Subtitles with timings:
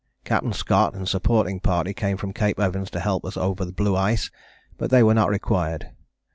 [0.25, 4.31] Captain Scott and supporting party came from Cape Evans to help us over blue ice,
[4.79, 5.91] but they were not required.